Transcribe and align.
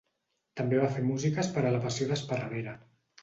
També 0.59 0.79
va 0.83 0.87
fer 0.95 1.03
músiques 1.09 1.51
per 1.57 1.63
a 1.65 1.73
La 1.75 1.81
Passió 1.85 2.09
d'Esparreguera. 2.13 2.77